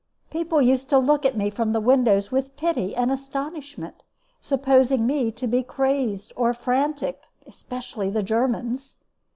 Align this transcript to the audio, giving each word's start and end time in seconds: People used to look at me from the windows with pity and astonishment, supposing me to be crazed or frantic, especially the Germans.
People 0.31 0.63
used 0.63 0.89
to 0.89 0.97
look 0.97 1.27
at 1.27 1.37
me 1.37 1.51
from 1.51 1.73
the 1.73 1.79
windows 1.79 2.31
with 2.31 2.55
pity 2.55 2.95
and 2.95 3.11
astonishment, 3.11 4.01
supposing 4.41 5.05
me 5.05 5.31
to 5.33 5.45
be 5.45 5.61
crazed 5.61 6.33
or 6.35 6.55
frantic, 6.55 7.21
especially 7.45 8.09
the 8.09 8.23
Germans. 8.23 8.95